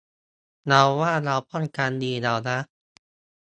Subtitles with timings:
[0.67, 2.59] เราว่าเราป้องกันดีแล้วนะ